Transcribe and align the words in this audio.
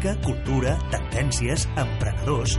música, 0.00 0.16
cultura, 0.24 0.78
tendències, 0.90 1.68
emprenedors... 1.76 2.56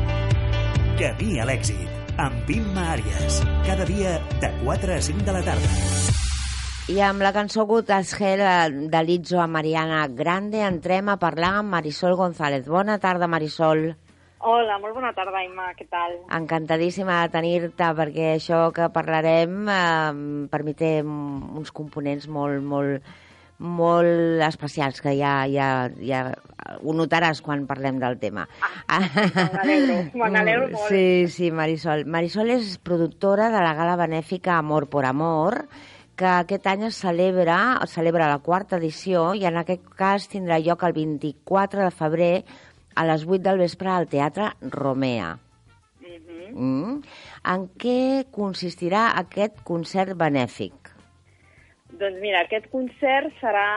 Camí 0.99 1.39
a 1.41 1.45
l'èxit, 1.49 1.87
amb 2.21 2.49
Imma 2.53 2.91
Àries. 2.93 3.39
Cada 3.65 3.85
dia 3.87 4.19
de 4.41 4.49
4 4.61 4.93
a 4.93 5.01
5 5.01 5.25
de 5.25 5.33
la 5.33 5.41
tarda. 5.41 5.69
I 6.91 6.99
amb 7.01 7.23
la 7.23 7.31
cançó 7.33 7.65
Good 7.65 7.89
as 7.95 8.13
Hell 8.19 8.43
eh, 8.45 8.85
de 8.91 9.01
Lizzo 9.03 9.39
a 9.41 9.47
Mariana 9.47 10.03
Grande 10.07 10.61
entrem 10.61 11.09
a 11.09 11.17
parlar 11.17 11.55
amb 11.61 11.73
Marisol 11.73 12.13
González. 12.19 12.67
Bona 12.67 12.99
tarda, 12.99 13.25
Marisol. 13.31 13.95
Hola, 14.41 14.77
molt 14.77 14.93
bona 14.99 15.13
tarda, 15.17 15.41
Imma, 15.45 15.71
què 15.77 15.87
tal? 15.89 16.19
Encantadíssima 16.37 17.23
de 17.23 17.33
tenir-te 17.33 17.89
perquè 17.97 18.35
això 18.35 18.67
que 18.75 18.91
parlarem 18.93 19.65
eh, 19.65 20.45
per 20.51 20.61
mi 20.67 20.77
té 20.77 20.99
uns 21.01 21.73
components 21.73 22.29
molt, 22.29 22.61
molt, 22.61 23.01
molt 23.61 24.41
especials 24.41 25.01
que 25.05 25.13
ja, 25.17 25.45
ja, 25.49 25.89
ja 26.01 26.21
ho 26.81 26.95
notaràs 26.97 27.43
quan 27.45 27.67
parlem 27.69 27.99
del 28.01 28.17
tema. 28.21 28.47
Ah, 28.87 29.05
me 30.17 30.29
n'alegro, 30.33 30.67
molt. 30.73 30.89
Sí, 30.89 31.27
sí, 31.29 31.51
Marisol. 31.53 32.05
Marisol 32.09 32.49
és 32.57 32.77
productora 32.81 33.51
de 33.53 33.61
la 33.61 33.75
gala 33.77 33.97
benèfica 34.01 34.57
Amor 34.57 34.89
por 34.89 35.05
Amor, 35.05 35.61
que 36.17 36.27
aquest 36.29 36.67
any 36.69 36.87
es 36.89 36.99
celebra, 37.01 37.59
es 37.83 37.93
celebra 37.97 38.29
la 38.29 38.41
quarta 38.41 38.81
edició 38.81 39.31
i 39.37 39.45
en 39.49 39.61
aquest 39.61 39.85
cas 39.97 40.27
tindrà 40.31 40.59
lloc 40.61 40.83
el 40.85 40.97
24 40.97 41.85
de 41.85 41.93
febrer 41.93 42.33
a 42.95 43.07
les 43.07 43.25
8 43.25 43.41
del 43.45 43.61
vespre 43.61 43.89
al 43.89 44.09
Teatre 44.09 44.51
Romea. 44.61 45.37
Uh 46.01 46.07
-huh. 46.53 46.61
Mm. 46.61 47.01
En 47.45 47.69
què 47.79 48.25
consistirà 48.31 49.11
aquest 49.15 49.61
concert 49.63 50.17
benèfic? 50.17 50.80
Doncs 52.01 52.17
mira, 52.17 52.39
aquest 52.41 52.65
concert 52.71 53.29
serà 53.37 53.67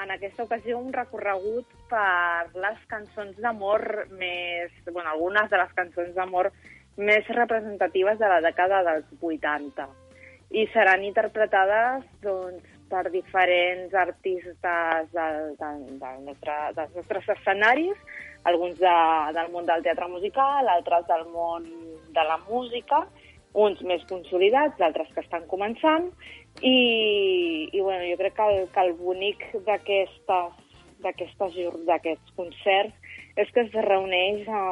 en 0.00 0.12
aquesta 0.14 0.46
ocasió 0.46 0.78
un 0.80 0.94
recorregut 0.94 1.74
per 1.90 2.48
les 2.56 2.78
cançons 2.88 3.36
d'amor 3.44 3.84
més... 4.16 4.72
bueno, 4.88 5.10
algunes 5.10 5.50
de 5.52 5.60
les 5.60 5.74
cançons 5.76 6.14
d'amor 6.16 6.48
més 6.96 7.28
representatives 7.36 8.16
de 8.22 8.32
la 8.32 8.40
dècada 8.40 8.80
dels 8.86 9.12
80. 9.20 9.86
I 10.56 10.64
seran 10.72 11.04
interpretades 11.04 12.08
doncs, 12.24 12.64
per 12.88 13.04
diferents 13.12 13.92
artistes 13.92 14.56
del, 15.12 15.52
del, 15.60 15.84
del 16.00 16.24
nostre, 16.24 16.56
dels 16.80 16.96
nostres 16.96 17.28
escenaris, 17.36 18.00
alguns 18.48 18.80
de, 18.80 18.98
del 19.36 19.52
món 19.52 19.68
del 19.68 19.84
teatre 19.84 20.08
musical, 20.08 20.72
altres 20.72 21.04
del 21.12 21.28
món 21.34 21.68
de 22.16 22.24
la 22.24 22.40
música, 22.48 23.04
uns 23.58 23.80
més 23.84 24.04
consolidats, 24.08 24.76
d'altres 24.80 25.12
que 25.14 25.24
estan 25.24 25.44
començant, 25.50 26.08
i, 26.62 27.68
i 27.72 27.80
bueno, 27.80 28.04
jo 28.10 28.16
crec 28.18 28.34
que 28.34 28.42
el, 28.42 28.68
que 28.74 28.80
el 28.80 28.92
bonic 28.98 29.44
d'aquests 29.64 30.20
concerts 32.36 32.94
és 33.38 33.50
que 33.54 33.62
es 33.62 33.72
reuneix 33.86 34.48
a, 34.50 34.64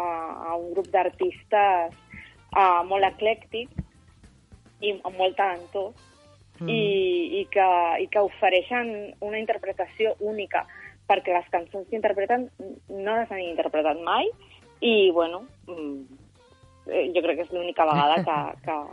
a 0.51 0.57
un 0.59 0.75
grup 0.75 0.91
d'artistes 0.91 1.95
molt 2.89 3.05
eclèctic 3.07 3.71
i 4.83 4.93
molt 5.05 5.37
talentós 5.39 5.95
mm. 6.61 6.69
i, 6.69 6.83
i, 7.41 7.45
que, 7.53 7.69
i 8.03 8.07
que 8.11 8.27
ofereixen 8.27 9.15
una 9.21 9.39
interpretació 9.39 10.15
única 10.21 10.67
perquè 11.07 11.37
les 11.37 11.49
cançons 11.53 11.87
que 11.89 11.99
interpreten 11.99 12.49
no 12.91 13.15
les 13.15 13.31
han 13.31 13.45
interpretat 13.45 14.01
mai 14.03 14.27
i, 14.81 15.11
bueno, 15.15 15.45
mm, 15.71 16.26
eh, 16.87 17.07
jo 17.15 17.23
crec 17.25 17.41
que 17.41 17.45
és 17.47 17.53
l'única 17.55 17.87
vegada 17.89 18.21
que... 18.27 18.39
que... 18.67 18.77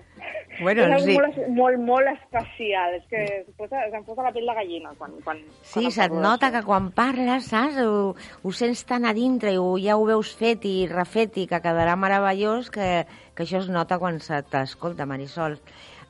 Bueno, 0.54 0.84
és 0.86 1.02
sí. 1.02 1.16
molt, 1.18 1.38
molt, 1.58 1.80
molt 1.82 2.10
especial. 2.12 2.94
És 3.00 3.08
que 3.10 3.22
es 3.40 3.48
posa, 3.58 3.88
se'm 3.90 4.04
posa 4.06 4.22
la 4.22 4.30
pell 4.36 4.46
de 4.46 4.54
gallina 4.54 4.92
quan, 5.00 5.16
quan, 5.26 5.40
Sí, 5.64 5.88
quan 5.88 5.96
se't 5.96 6.14
nota 6.14 6.52
que 6.54 6.62
quan 6.68 6.92
parles, 6.94 7.48
saps, 7.50 7.80
ho, 7.82 8.12
ho 8.14 8.52
sents 8.54 8.84
tan 8.86 9.08
a 9.10 9.16
dintre 9.18 9.56
i 9.56 9.58
ho, 9.58 9.72
ja 9.82 9.98
ho 9.98 10.06
veus 10.06 10.36
fet 10.38 10.68
i 10.70 10.76
refet 10.92 11.40
i 11.42 11.48
que 11.50 11.62
quedarà 11.64 11.98
meravellós 11.98 12.70
que, 12.70 13.08
que 13.34 13.48
això 13.48 13.64
es 13.64 13.72
nota 13.74 13.98
quan 13.98 14.22
se 14.22 14.44
t'escolta, 14.46 15.10
Marisol. 15.10 15.58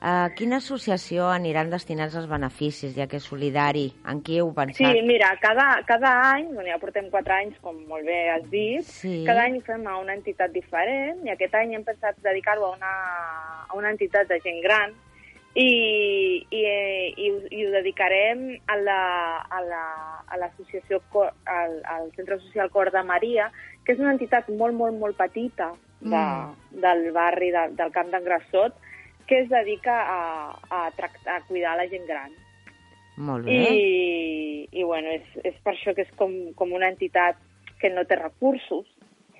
A 0.04 0.28
quina 0.36 0.58
associació 0.60 1.30
aniran 1.32 1.70
destinats 1.72 2.12
els 2.20 2.26
beneficis, 2.28 2.90
ja 2.92 3.06
que 3.08 3.16
és 3.16 3.24
solidari? 3.24 3.86
En 4.12 4.18
qui 4.20 4.36
heu 4.36 4.50
Sí, 4.50 4.56
pensat? 4.58 4.98
mira, 5.08 5.30
cada, 5.40 5.80
cada 5.88 6.10
any, 6.34 6.50
bueno, 6.52 6.68
ja 6.68 6.76
portem 6.82 7.08
quatre 7.08 7.32
anys, 7.38 7.56
com 7.64 7.78
molt 7.88 8.04
bé 8.04 8.18
has 8.34 8.44
dit, 8.50 8.82
Sí. 8.84 9.22
cada 9.24 9.44
any 9.48 9.62
fem 9.62 9.86
a 9.86 9.96
una 10.02 10.12
entitat 10.12 10.52
diferent 10.52 11.24
i 11.24 11.30
aquest 11.32 11.54
any 11.54 11.72
hem 11.74 11.84
pensat 11.84 12.20
dedicar-ho 12.22 12.66
a, 12.66 12.76
una, 12.76 12.92
a 13.70 13.74
una 13.78 13.90
entitat 13.96 14.28
de 14.28 14.38
gent 14.44 14.60
gran 14.62 14.92
i, 15.54 16.44
i, 16.50 16.60
i, 17.16 17.32
i 17.50 17.64
ho 17.66 17.70
dedicarem 17.72 18.58
a 18.66 18.76
la- 18.76 19.40
a 19.48 19.60
la- 19.62 20.20
a 20.28 20.36
l'associació, 20.36 21.00
la, 21.14 21.30
al, 21.46 21.80
al 21.84 22.12
Centre 22.16 22.38
Social 22.40 22.68
Cor 22.70 22.90
de 22.90 23.02
Maria, 23.04 23.50
que 23.86 23.92
és 23.92 23.98
una 24.00 24.12
entitat 24.12 24.48
molt, 24.50 24.74
molt, 24.74 24.98
molt 24.98 25.16
petita 25.16 25.72
de, 26.00 26.10
Mm. 26.10 26.80
del 26.82 27.12
barri 27.12 27.50
de, 27.50 27.68
del 27.72 27.90
Camp 27.92 28.10
d'en 28.10 28.24
Grassot, 28.24 28.74
que 29.26 29.40
es 29.40 29.48
dedica 29.48 29.94
a, 30.02 30.20
a, 30.70 30.90
tractar, 30.96 31.36
a 31.40 31.44
cuidar 31.48 31.76
la 31.76 31.88
gent 31.88 32.06
gran. 32.08 32.32
Molt 33.16 33.46
bé. 33.46 33.54
I, 33.54 34.68
i 34.72 34.82
bueno, 34.82 35.12
és, 35.14 35.26
és 35.46 35.54
per 35.62 35.74
això 35.76 35.94
que 35.94 36.02
és 36.06 36.10
com, 36.18 36.32
com 36.58 36.74
una 36.74 36.90
entitat 36.90 37.38
que 37.80 37.90
no 37.94 38.04
té 38.08 38.18
recursos. 38.18 38.88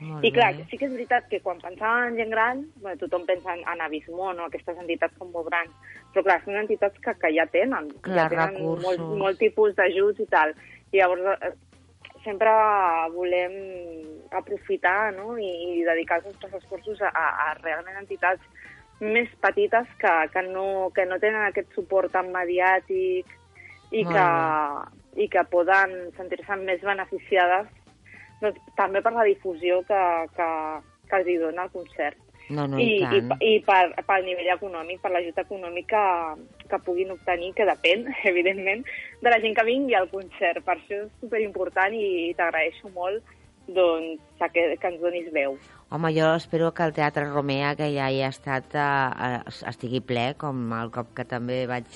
Molt 0.01 0.27
I 0.27 0.31
clar, 0.35 0.53
bé. 0.57 0.65
sí 0.71 0.79
que 0.79 0.89
és 0.89 0.95
veritat 0.95 1.29
que 1.31 1.41
quan 1.43 1.61
pensàvem 1.63 2.13
en 2.13 2.17
gent 2.19 2.33
gran, 2.35 2.65
bueno, 2.83 2.99
tothom 3.01 3.27
pensa 3.27 3.55
en, 3.55 3.63
en 3.71 3.83
Avismó, 3.85 4.33
no? 4.35 4.49
aquestes 4.49 4.79
entitats 4.83 5.15
com 5.19 5.31
molt 5.35 5.47
grans, 5.51 5.75
però 6.13 6.25
clar, 6.27 6.41
són 6.45 6.59
entitats 6.59 6.99
que, 7.03 7.15
que 7.21 7.31
ja 7.37 7.47
tenen, 7.53 7.93
Clar, 8.03 8.25
ja 8.25 8.33
tenen 8.33 8.59
recursos. 8.59 8.99
molt, 8.99 9.21
molt 9.23 9.41
tipus 9.43 9.77
d'ajuts 9.79 10.25
i 10.25 10.29
tal. 10.33 10.55
I 10.95 11.01
llavors 11.01 11.31
eh, 11.35 11.55
sempre 12.25 12.51
volem 13.15 13.55
aprofitar 14.35 15.13
no? 15.15 15.37
I, 15.39 15.51
i 15.79 15.87
dedicar 15.87 16.21
els 16.21 16.31
nostres 16.33 16.59
esforços 16.63 17.03
a, 17.03 17.11
a, 17.11 17.27
a 17.47 17.49
realment 17.63 17.99
entitats 18.01 18.43
més 19.01 19.31
petites 19.43 19.89
que, 20.01 20.13
que, 20.33 20.43
no, 20.49 20.91
que 20.95 21.07
no 21.07 21.19
tenen 21.23 21.43
aquest 21.47 21.73
suport 21.75 22.13
tan 22.15 22.31
mediàtic 22.35 23.31
i 23.95 24.05
que, 24.07 24.29
i 25.21 25.29
que 25.31 25.47
poden 25.51 25.95
sentir-se 26.19 26.59
més 26.63 26.83
beneficiades 26.83 27.71
doncs, 28.43 28.61
també 28.79 29.03
per 29.03 29.15
la 29.15 29.27
difusió 29.27 29.81
que, 29.89 30.03
que, 30.37 30.51
que 31.11 31.21
els 31.21 31.31
hi 31.31 31.41
dona 31.43 31.67
el 31.67 31.75
concert. 31.75 32.21
No, 32.51 32.67
no, 32.69 32.77
I, 32.77 32.99
i, 33.01 33.19
i, 33.19 33.55
i 33.55 33.61
per, 33.65 33.87
pel 34.05 34.27
nivell 34.27 34.51
econòmic, 34.53 34.99
per 35.01 35.15
l'ajut 35.15 35.39
econòmic 35.41 35.87
que, 35.95 36.05
que 36.69 36.81
puguin 36.85 37.15
obtenir, 37.15 37.55
que 37.57 37.65
depèn, 37.69 38.05
evidentment, 38.33 38.85
de 39.23 39.33
la 39.33 39.41
gent 39.41 39.57
que 39.57 39.65
vingui 39.65 39.97
al 39.97 40.11
concert. 40.13 40.61
Per 40.67 40.77
això 40.77 41.05
és 41.07 41.15
superimportant 41.23 41.97
i 41.97 42.35
t'agraeixo 42.37 42.93
molt 42.93 43.25
doncs, 43.73 44.21
que, 44.53 44.75
que 44.77 44.91
ens 44.93 45.01
donis 45.01 45.31
veu. 45.33 45.57
Home, 45.95 46.11
jo 46.11 46.35
espero 46.35 46.75
que 46.75 46.83
el 46.83 46.93
Teatre 46.93 47.29
Romea, 47.31 47.77
que 47.79 47.87
ja 47.95 48.09
hi 48.11 48.17
ha 48.27 48.29
estat, 48.33 48.73
eh, 48.75 49.37
estigui 49.71 50.01
ple, 50.03 50.25
com 50.41 50.73
el 50.75 50.89
cop 50.91 51.13
que 51.15 51.23
també 51.33 51.59
vaig 51.71 51.87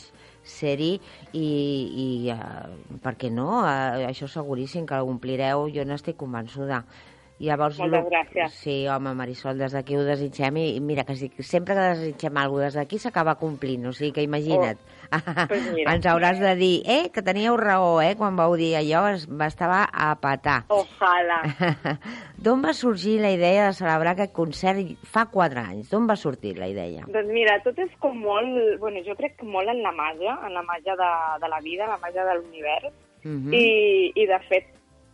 ser-hi, 0.47 0.93
i, 1.33 1.49
i 2.05 2.07
eh, 2.31 2.39
per 3.03 3.17
què 3.19 3.33
no? 3.35 3.49
Eh, 3.67 4.05
això 4.07 4.29
seguríssim 4.31 4.87
que 4.87 5.01
l'omplireu, 5.03 5.67
jo 5.75 5.83
n'estic 5.83 6.15
convençuda. 6.23 6.85
Llavors, 7.39 7.79
Moltes 7.79 8.07
gràcies. 8.11 8.55
Sí, 8.65 8.77
home, 8.91 9.13
Marisol, 9.15 9.61
des 9.63 9.75
d'aquí 9.77 9.95
ho 9.95 10.03
desitgem 10.03 10.57
i, 10.59 10.65
i 10.75 10.81
mira, 10.83 11.05
que 11.07 11.15
si, 11.15 11.29
sempre 11.47 11.77
que 11.77 11.85
desitgem 11.95 12.37
alguna 12.37 12.67
cosa 12.67 12.67
des 12.69 12.79
d'aquí 12.81 12.99
s'acaba 12.99 13.37
complint, 13.39 13.87
o 13.87 13.93
sigui 13.95 14.11
que 14.17 14.25
imagina't. 14.27 14.81
pues 15.49 15.69
mira. 15.75 15.95
Ens 15.95 16.07
hauràs 16.11 16.41
de 16.43 16.55
dir, 16.59 16.83
eh, 16.85 17.11
que 17.15 17.23
teníeu 17.23 17.57
raó, 17.57 18.01
eh, 18.03 18.17
quan 18.19 18.37
vau 18.37 18.57
dir 18.59 18.75
allò, 18.81 19.07
es 19.15 19.29
va 19.31 19.47
estava 19.47 19.85
a 19.87 20.11
petar. 20.19 20.65
Ojalà. 20.75 21.41
D'on 22.45 22.63
va 22.65 22.75
sorgir 22.75 23.19
la 23.23 23.31
idea 23.35 23.69
de 23.69 23.77
celebrar 23.79 24.17
aquest 24.17 24.35
concert 24.35 24.83
fa 25.07 25.29
quatre 25.31 25.63
anys? 25.63 25.93
D'on 25.93 26.09
va 26.11 26.19
sortir 26.19 26.57
la 26.59 26.69
idea? 26.71 27.07
Doncs 27.07 27.31
mira, 27.31 27.59
tot 27.63 27.79
és 27.79 27.95
com 28.03 28.19
molt... 28.19 28.81
Bueno, 28.83 29.03
jo 29.07 29.15
crec 29.19 29.39
que 29.39 29.47
molt 29.47 29.71
en 29.71 29.83
la 29.87 29.95
màgia, 29.95 30.35
en 30.47 30.59
la 30.59 30.65
màgia 30.67 30.99
de, 30.99 31.13
de 31.43 31.53
la 31.55 31.63
vida, 31.63 31.87
en 31.87 31.95
la 31.95 32.03
màgia 32.03 32.27
de 32.27 32.35
l'univers. 32.41 32.91
Mhm. 33.25 33.55
I, 33.55 34.13
I, 34.15 34.27
de 34.31 34.39
fet, 34.49 34.69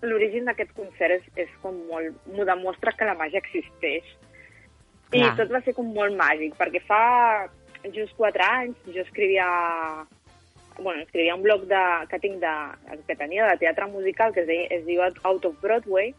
l'origen 0.05 0.49
d'aquest 0.49 0.73
concert 0.77 1.19
és, 1.19 1.27
és 1.47 1.53
com 1.63 1.77
molt... 1.91 2.17
M'ho 2.33 2.47
demostra 2.49 2.95
que 2.97 3.09
la 3.09 3.17
màgia 3.19 3.43
existeix. 3.43 4.07
I 5.15 5.21
Clar. 5.21 5.35
tot 5.39 5.53
va 5.53 5.61
ser 5.65 5.75
com 5.77 5.91
molt 5.95 6.17
màgic, 6.19 6.57
perquè 6.59 6.83
fa 6.89 7.03
just 7.93 8.17
quatre 8.17 8.45
anys 8.45 8.77
jo 8.89 9.03
escrivia 9.03 9.47
bueno, 10.79 11.03
escrivia 11.03 11.35
un 11.35 11.43
blog 11.43 11.67
de, 11.71 11.83
que 12.11 12.19
tinc 12.19 12.41
de, 12.41 12.55
que 13.07 13.17
tenia 13.17 13.47
de 13.51 13.59
teatre 13.59 13.87
musical 13.87 14.33
que 14.35 14.43
es, 14.43 14.47
deia, 14.47 14.67
es 14.75 14.85
diu 14.87 15.03
Out 15.05 15.45
of 15.45 15.61
Broadway 15.63 16.15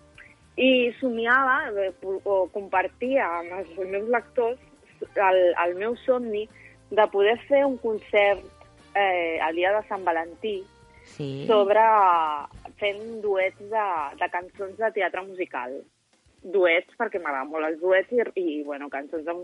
i 0.56 0.94
somiava 1.02 1.66
o 2.24 2.46
compartia 2.54 3.28
amb 3.42 3.58
els 3.60 3.74
meus 3.90 4.08
lectors 4.08 4.62
el, 5.02 5.42
el 5.66 5.76
meu 5.76 5.98
somni 6.06 6.46
de 6.92 7.08
poder 7.12 7.36
fer 7.50 7.66
un 7.66 7.76
concert 7.82 8.46
eh, 8.96 9.42
el 9.44 9.60
dia 9.60 9.74
de 9.76 9.84
Sant 9.90 10.06
Valentí 10.08 10.62
Sí. 11.06 11.46
sobre 11.48 11.84
fent 12.82 13.04
duets 13.24 13.60
de, 13.72 13.86
de 14.20 14.30
cançons 14.34 14.78
de 14.80 14.92
teatre 14.98 15.24
musical. 15.28 15.78
Duets, 16.42 16.92
perquè 17.00 17.22
m'agraden 17.22 17.54
molt 17.54 17.70
els 17.70 17.80
duets, 17.82 18.12
i, 18.12 18.26
i 18.42 18.64
bueno, 18.66 18.90
cançons 18.94 19.24
de, 19.26 19.36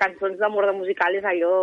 cançons 0.00 0.36
d'amor 0.38 0.68
de 0.68 0.74
musical 0.76 1.16
és 1.18 1.26
allò... 1.26 1.56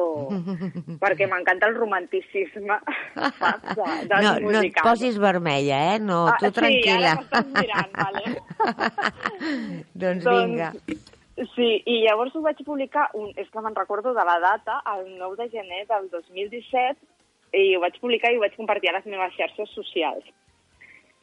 perquè 1.04 1.28
m'encanta 1.30 1.69
el 1.69 1.78
romanticisme 1.78 2.80
saps, 3.40 3.74
de, 3.78 3.88
dels 4.10 4.28
no, 4.28 4.51
no 4.57 4.63
et 4.66 4.81
posis 4.81 5.19
vermella, 5.22 5.80
eh? 5.94 6.01
No, 6.04 6.25
Ah, 6.34 6.38
tu 6.42 6.51
tranquil·la. 6.56 7.16
Sí, 7.19 7.28
ara 7.30 7.44
mirant, 7.54 7.92
vale? 8.00 8.24
doncs 10.04 10.30
vinga. 10.30 10.72
Sí, 11.54 11.69
i 11.90 11.95
llavors 12.04 12.36
ho 12.38 12.44
vaig 12.45 12.60
publicar, 12.66 13.07
un, 13.18 13.31
és 13.42 13.48
que 13.50 13.62
me'n 13.62 13.75
recordo 13.78 14.13
de 14.13 14.25
la 14.25 14.38
data, 14.42 14.80
el 14.94 15.16
9 15.18 15.40
de 15.40 15.50
gener 15.54 15.81
del 15.90 16.10
2017, 16.13 17.12
i 17.54 17.76
ho 17.76 17.82
vaig 17.84 18.00
publicar 18.02 18.32
i 18.34 18.38
ho 18.38 18.44
vaig 18.44 18.56
compartir 18.58 18.90
a 18.92 18.98
les 18.98 19.06
meves 19.06 19.36
xarxes 19.38 19.70
socials. 19.78 20.26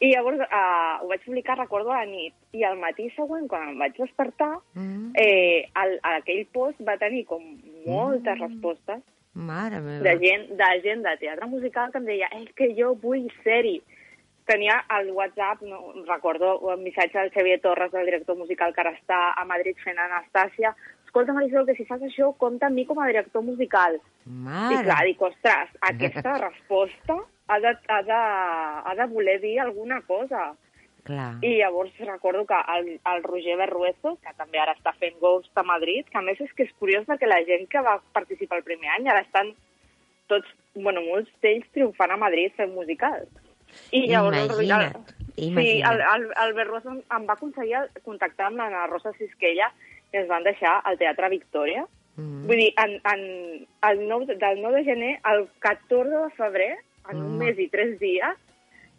I 0.00 0.14
llavors 0.14 0.40
uh, 0.40 1.02
ho 1.02 1.08
vaig 1.10 1.20
publicar, 1.26 1.58
recordo, 1.58 1.92
a 1.92 2.00
la 2.00 2.08
nit. 2.08 2.32
I 2.56 2.64
al 2.64 2.78
matí 2.80 3.10
següent, 3.12 3.46
quan 3.50 3.68
em 3.68 3.78
vaig 3.82 3.98
despertar, 3.98 4.54
Mm, 4.74 5.12
eh, 5.20 5.68
el, 5.82 5.98
aquell 6.16 6.46
post 6.54 6.80
va 6.86 6.96
tenir 6.96 7.26
com 7.28 7.42
moltes 7.84 8.38
respostes 8.40 9.02
mare 9.34 9.80
meva. 9.80 10.02
de 10.02 10.14
gent, 10.18 10.48
de 10.56 10.70
gent 10.82 11.02
de 11.02 11.16
teatre 11.20 11.46
musical 11.46 11.92
que 11.92 11.98
em 11.98 12.06
deia 12.08 12.28
és 12.38 12.48
que 12.56 12.70
jo 12.78 12.94
vull 12.94 13.28
ser-hi. 13.44 13.80
Tenia 14.46 14.80
el 14.98 15.12
WhatsApp, 15.14 15.60
no, 15.62 15.92
recordo 16.08 16.58
un 16.58 16.82
missatge 16.82 17.18
del 17.18 17.30
Xavier 17.30 17.60
Torres, 17.60 17.92
del 17.92 18.06
director 18.06 18.36
musical 18.36 18.72
que 18.74 18.80
ara 18.80 18.96
està 18.96 19.34
a 19.36 19.44
Madrid 19.44 19.76
fent 19.84 19.98
Anastàcia. 19.98 20.72
Escolta, 21.10 21.32
Marisol, 21.34 21.66
que 21.66 21.74
si 21.74 21.82
fas 21.88 22.02
això, 22.06 22.28
compta 22.38 22.68
amb 22.70 22.76
mi 22.78 22.84
com 22.86 23.00
a 23.02 23.08
director 23.08 23.42
musical. 23.42 23.96
I 23.98 24.30
Mare. 24.46 24.82
clar, 24.86 25.00
dic, 25.08 25.22
ostres, 25.26 25.72
aquesta 25.88 26.36
resposta 26.46 27.16
ha 27.50 27.56
de, 27.58 27.72
ha, 27.90 27.96
de, 28.06 28.18
ha 28.86 28.94
de 28.94 29.06
voler 29.10 29.40
dir 29.42 29.56
alguna 29.58 29.98
cosa. 30.06 30.52
Clar. 31.02 31.32
I 31.42 31.56
llavors 31.58 31.90
recordo 31.98 32.44
que 32.46 32.54
el, 32.76 32.92
el 33.02 33.22
Roger 33.24 33.56
Berruezo, 33.58 34.14
que 34.22 34.36
també 34.38 34.60
ara 34.62 34.76
està 34.78 34.92
fent 35.00 35.18
Ghost 35.18 35.50
a 35.58 35.64
Madrid, 35.66 36.06
que 36.12 36.18
a 36.20 36.22
més 36.22 36.38
és 36.44 36.52
que 36.54 36.68
és 36.68 36.72
curiós 36.78 37.08
perquè 37.10 37.26
la 37.26 37.40
gent 37.48 37.66
que 37.72 37.82
va 37.82 37.96
participar 38.14 38.60
el 38.60 38.66
primer 38.68 38.92
any 38.94 39.08
ara 39.10 39.24
estan 39.26 39.50
tots, 40.30 40.46
bueno, 40.76 41.02
molts 41.10 41.32
d'ells 41.42 41.66
triomfant 41.74 42.14
a 42.14 42.20
Madrid 42.22 42.54
fent 42.54 42.70
musicals. 42.76 43.26
I 43.90 44.06
llavors 44.12 44.44
el 44.44 44.52
Roger- 44.54 44.68
Imagina't, 44.70 45.16
Sí, 45.40 45.46
imagina't. 45.48 45.90
el, 45.90 46.00
el, 46.22 46.32
el 46.44 46.52
Berruezo 46.54 46.90
em 47.00 47.26
va 47.26 47.34
aconseguir 47.34 47.80
contactar 48.04 48.46
amb 48.52 48.60
la 48.60 48.86
Rosa 48.86 49.10
Sisquella 49.18 49.70
i 49.72 49.99
ens 50.12 50.28
van 50.28 50.44
deixar 50.46 50.80
al 50.84 50.98
Teatre 50.98 51.28
Victòria. 51.32 51.86
Mm. 52.16 52.44
Vull 52.48 52.60
dir, 52.64 52.70
en, 52.82 52.96
en, 53.12 53.66
el 53.90 54.04
9, 54.08 54.36
del 54.36 54.60
9 54.62 54.78
de 54.80 54.84
gener 54.84 55.14
al 55.22 55.48
14 55.60 56.10
de 56.10 56.30
febrer, 56.36 56.72
en 57.10 57.16
un 57.22 57.32
Mm. 57.36 57.38
mes 57.38 57.58
i 57.58 57.68
tres 57.72 57.98
dies, 58.00 58.36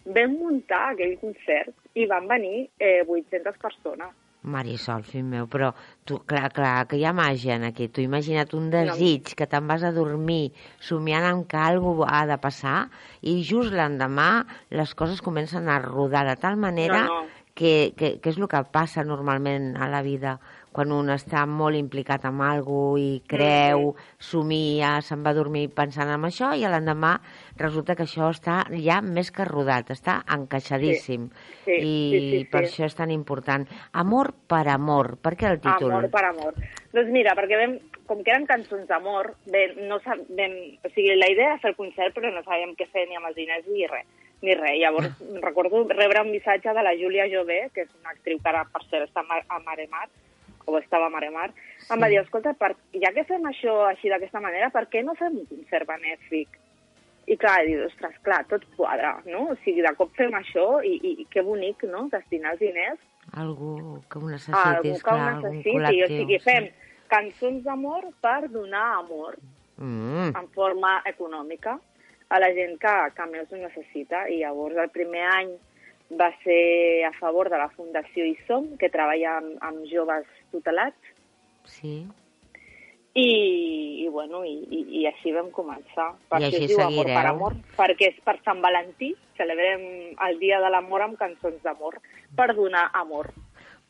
vam 0.05 0.33
muntar 0.39 0.91
aquell 0.91 1.17
concert 1.21 1.75
i 1.93 2.07
van 2.09 2.27
venir 2.27 2.69
eh, 2.79 3.03
800 3.07 3.57
persones. 3.61 4.09
Marisol, 4.41 5.03
fill 5.05 5.21
meu, 5.29 5.45
però 5.45 5.67
tu, 6.03 6.17
clar, 6.25 6.47
clar, 6.49 6.87
que 6.89 6.97
hi 6.97 7.03
ha 7.05 7.11
màgia 7.13 7.59
en 7.59 7.63
aquí. 7.67 7.85
Tu 7.93 8.01
imagina't 8.01 8.55
un 8.57 8.71
desig 8.73 9.35
que 9.37 9.45
te'n 9.45 9.67
vas 9.69 9.83
a 9.85 9.91
dormir 9.93 10.49
somiant 10.81 11.27
amb 11.29 11.45
que 11.47 11.59
alguna 11.61 12.07
ha 12.09 12.23
de 12.25 12.39
passar 12.41 12.87
i 13.21 13.43
just 13.45 13.69
l'endemà 13.71 14.47
les 14.73 14.95
coses 14.97 15.21
comencen 15.21 15.69
a 15.69 15.77
rodar 15.77 16.25
de 16.25 16.35
tal 16.41 16.57
manera 16.57 17.03
No, 17.05 17.21
no. 17.21 17.27
Que, 17.53 17.91
que, 17.97 18.15
que 18.23 18.31
és 18.31 18.37
el 18.39 18.47
que 18.47 18.63
passa 18.71 19.03
normalment 19.03 19.75
a 19.77 19.85
la 19.91 20.01
vida 20.01 20.39
quan 20.71 20.91
un 20.95 21.11
està 21.11 21.43
molt 21.49 21.75
implicat 21.75 22.23
amb 22.27 22.43
alguna 22.45 23.01
i 23.01 23.21
creu, 23.27 23.91
somia, 24.21 24.93
se'n 25.03 25.23
va 25.25 25.33
dormir 25.35 25.65
pensant 25.75 26.09
en 26.13 26.23
això 26.27 26.53
i 26.55 26.63
l'endemà 26.63 27.17
resulta 27.59 27.95
que 27.95 28.05
això 28.07 28.29
està 28.31 28.61
ja 28.79 29.01
més 29.03 29.31
que 29.35 29.45
rodat, 29.47 29.91
està 29.91 30.21
encaixadíssim. 30.31 31.27
Sí, 31.65 31.75
I 31.75 31.81
sí, 31.81 32.19
sí, 32.19 32.31
sí. 32.37 32.43
per 32.51 32.63
això 32.65 32.87
és 32.87 32.95
tan 32.95 33.11
important. 33.11 33.67
Amor 33.91 34.31
per 34.47 34.63
amor, 34.71 35.17
per 35.21 35.35
què 35.35 35.51
el 35.51 35.59
títol? 35.59 35.91
Amor 35.91 36.09
per 36.13 36.23
amor. 36.29 36.57
Doncs 36.95 37.11
mira, 37.11 37.35
perquè 37.35 37.59
vam, 37.59 37.77
com 38.07 38.23
que 38.23 38.31
eren 38.33 38.47
cançons 38.47 38.87
d'amor, 38.87 39.33
no 39.83 39.99
vam, 40.07 40.25
o 40.83 40.95
sigui, 40.95 41.13
la 41.19 41.29
idea 41.31 41.51
era 41.53 41.61
fer 41.61 41.71
el 41.73 41.79
concert, 41.79 42.15
però 42.15 42.31
no 42.31 42.43
sabíem 42.47 42.75
què 42.79 42.87
fer 42.91 43.07
ni 43.09 43.19
amb 43.19 43.27
els 43.29 43.37
diners 43.39 43.67
ni 43.67 43.87
res. 43.91 44.07
Ni 44.41 44.55
res. 44.57 44.79
Llavors, 44.81 45.19
recordo 45.43 45.83
rebre 45.91 46.23
un 46.23 46.31
missatge 46.31 46.73
de 46.73 46.83
la 46.83 46.95
Júlia 46.97 47.27
Jové, 47.29 47.67
que 47.75 47.85
és 47.85 47.93
una 47.99 48.15
actriu 48.15 48.39
que 48.41 48.49
ara, 48.49 48.65
per 48.71 48.81
cert, 48.87 49.09
està 49.11 49.21
a 49.21 49.27
Mar- 49.29 50.09
o 50.65 50.77
estava 50.79 51.07
a 51.07 51.13
Maremar, 51.13 51.51
sí. 51.53 51.91
em 51.93 52.01
va 52.03 52.09
dir, 52.11 52.19
escolta, 52.21 52.53
per, 52.57 52.73
ja 53.03 53.13
que 53.15 53.25
fem 53.29 53.45
això 53.49 53.77
així 53.89 54.11
d'aquesta 54.11 54.41
manera, 54.43 54.71
per 54.73 54.87
què 54.91 55.03
no 55.05 55.15
fem 55.19 55.39
un 55.43 55.47
concert 55.49 55.87
benèfic? 55.89 56.59
I 57.31 57.37
clar, 57.39 57.61
dit, 57.67 57.79
ostres, 57.85 58.17
clar, 58.25 58.41
tot 58.49 58.65
quadra, 58.75 59.13
no? 59.29 59.45
O 59.53 59.55
sigui, 59.63 59.83
de 59.85 59.93
cop 59.95 60.11
fem 60.17 60.33
això 60.35 60.67
i, 60.83 60.97
i, 60.97 61.15
i 61.23 61.29
que 61.31 61.45
bonic, 61.45 61.85
no?, 61.89 62.07
destinar 62.11 62.55
els 62.55 62.65
diners 62.65 63.07
Algú 63.37 64.01
que 64.09 64.17
ho 64.17 64.27
necessitis, 64.27 65.03
que 65.05 65.13
ho 65.13 65.15
algun 65.15 65.43
necessiti. 65.45 65.75
col·lectiu. 65.77 66.05
O 66.07 66.11
sigui, 66.11 66.39
fem 66.41 66.69
cançons 67.11 67.61
d'amor 67.63 68.09
per 68.23 68.49
donar 68.49 68.87
amor 68.97 69.37
Mm, 69.81 70.35
en 70.37 70.47
forma 70.53 71.01
econòmica 71.05 71.79
a 72.29 72.39
la 72.39 72.51
gent 72.53 72.77
que, 72.79 72.93
que 73.17 73.25
més 73.31 73.49
ho 73.51 73.57
necessita. 73.57 74.27
I 74.29 74.41
llavors 74.43 74.77
el 74.77 74.91
primer 74.93 75.23
any 75.25 75.55
va 76.19 76.31
ser 76.43 77.03
a 77.07 77.11
favor 77.19 77.49
de 77.49 77.59
la 77.59 77.69
Fundació 77.75 78.25
ISOM, 78.27 78.75
que 78.79 78.89
treballa 78.93 79.37
amb, 79.39 79.53
amb 79.67 79.85
joves 79.91 80.27
tutelats, 80.51 81.13
sí. 81.65 82.01
i, 83.13 83.27
i, 84.03 84.07
bueno, 84.09 84.43
i, 84.47 84.57
i, 84.69 84.81
i 85.01 85.05
així 85.09 85.33
vam 85.35 85.51
començar. 85.55 86.11
Per 86.31 86.41
I 86.41 86.49
això 86.49 86.61
així 86.61 86.69
es 86.69 86.73
diu 86.73 86.83
Amor 86.83 87.07
per 87.07 87.13
seguireu. 87.13 87.35
Amor, 87.35 87.57
perquè 87.77 88.11
és 88.11 88.19
per 88.25 88.37
Sant 88.45 88.63
Valentí, 88.63 89.13
celebrem 89.39 89.85
el 90.27 90.41
Dia 90.43 90.59
de 90.63 90.73
l'Amor 90.73 91.07
amb 91.07 91.19
cançons 91.19 91.61
d'amor, 91.63 92.01
per 92.37 92.51
donar 92.57 92.89
amor. 92.99 93.31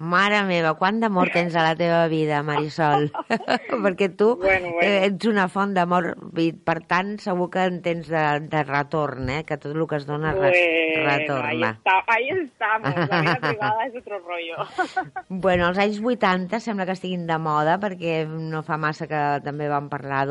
Mare 0.01 0.39
meva, 0.50 0.71
quant 0.80 0.98
d'amor 0.98 1.30
tens 1.30 1.53
a 1.53 1.62
la 1.62 1.75
teva 1.77 2.07
vida, 2.09 2.39
Marisol? 2.42 3.12
Perquè 3.86 4.07
tu 4.18 4.31
Bueno, 4.42 4.71
bueno. 4.74 4.81
eh, 4.81 5.06
ets 5.06 5.27
una 5.30 5.45
font 5.51 5.75
d'amor 5.75 6.07
i, 6.42 6.48
per 6.57 6.80
tant, 6.89 7.12
segur 7.21 7.51
que 7.53 7.68
en 7.69 7.77
tens 7.86 8.09
de, 8.09 8.24
de 8.50 8.63
retorn, 8.65 9.30
eh? 9.30 9.44
Que 9.45 9.59
tot 9.62 9.75
el 9.75 9.86
que 9.86 10.00
es 10.00 10.07
dona 10.09 10.31
Bueno, 10.33 10.50
ahí, 10.50 11.06
retorna. 11.06 11.69
está, 11.77 12.00
ahí 12.07 12.30
estamos, 12.33 12.95
la 12.98 13.21
vida 13.21 13.38
privada 13.51 13.86
es 13.86 13.95
otro 14.01 14.19
rollo. 14.25 14.65
Bueno, 15.30 15.69
els 15.69 15.77
anys 15.77 16.01
80 16.01 16.59
sembla 16.59 16.86
que 16.89 16.97
estiguin 16.97 17.27
de 17.30 17.38
moda 17.38 17.77
perquè 17.80 18.25
no 18.27 18.63
fa 18.65 18.77
massa 18.81 19.06
que 19.07 19.21
també 19.45 19.69
vam 19.69 19.88
parlar 19.89 20.25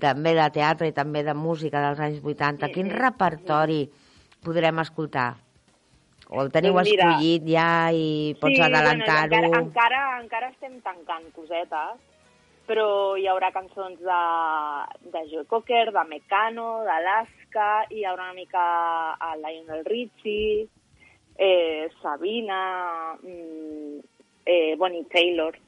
també 0.00 0.32
de 0.38 0.46
teatre 0.54 0.88
i 0.88 0.94
també 0.96 1.24
de 1.26 1.34
música 1.34 1.82
dels 1.82 2.00
anys 2.00 2.22
80. 2.22 2.70
Quin 2.72 2.90
repertori 2.94 3.84
podrem 4.44 4.78
escoltar? 4.80 5.34
O 6.30 6.44
el 6.44 6.52
teniu 6.54 6.76
Doncs 6.76 6.86
mira, 6.86 7.08
escollit 7.10 7.46
ja 7.50 7.70
i 7.90 8.36
pots 8.38 8.54
sí, 8.54 8.62
adelantar-ho? 8.62 9.32
Bueno, 9.32 9.48
encara, 9.50 9.62
encara, 9.66 10.02
encara 10.22 10.50
estem 10.52 10.76
tancant 10.84 11.26
cosetes, 11.34 11.98
però 12.70 13.16
hi 13.18 13.26
haurà 13.26 13.50
cançons 13.50 13.98
de, 13.98 14.20
de 15.10 15.24
Joe 15.32 15.48
Cocker, 15.50 15.88
de 15.90 16.04
Mecano, 16.06 16.68
d'Alaska, 16.86 17.70
hi 17.90 18.04
haurà 18.06 18.28
una 18.28 18.38
mica 18.38 18.62
a 19.18 19.32
Lionel 19.40 19.82
Richie, 19.88 20.68
eh, 21.34 21.90
Sabina, 21.98 23.16
mm, 23.24 23.98
eh, 24.46 24.76
Bonnie 24.78 25.08
Taylor. 25.10 25.58